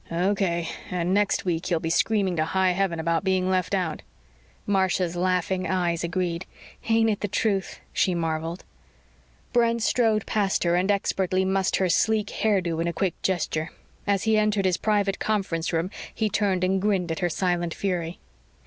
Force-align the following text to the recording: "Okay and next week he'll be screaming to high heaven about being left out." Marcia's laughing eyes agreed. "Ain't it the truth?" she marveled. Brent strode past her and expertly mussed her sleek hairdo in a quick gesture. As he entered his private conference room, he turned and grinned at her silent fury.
"Okay 0.11 0.67
and 0.89 1.13
next 1.13 1.45
week 1.45 1.67
he'll 1.67 1.79
be 1.79 1.91
screaming 1.91 2.35
to 2.37 2.43
high 2.43 2.71
heaven 2.71 2.99
about 2.99 3.23
being 3.23 3.51
left 3.51 3.75
out." 3.75 4.01
Marcia's 4.65 5.15
laughing 5.15 5.67
eyes 5.67 6.03
agreed. 6.03 6.47
"Ain't 6.89 7.11
it 7.11 7.19
the 7.19 7.27
truth?" 7.27 7.79
she 7.93 8.15
marveled. 8.15 8.63
Brent 9.53 9.83
strode 9.83 10.25
past 10.25 10.63
her 10.63 10.73
and 10.75 10.89
expertly 10.89 11.45
mussed 11.45 11.75
her 11.75 11.87
sleek 11.87 12.31
hairdo 12.31 12.79
in 12.79 12.87
a 12.87 12.93
quick 12.93 13.13
gesture. 13.21 13.69
As 14.07 14.23
he 14.23 14.39
entered 14.39 14.65
his 14.65 14.77
private 14.77 15.19
conference 15.19 15.71
room, 15.71 15.91
he 16.11 16.29
turned 16.31 16.63
and 16.63 16.81
grinned 16.81 17.11
at 17.11 17.19
her 17.19 17.29
silent 17.29 17.75
fury. 17.75 18.17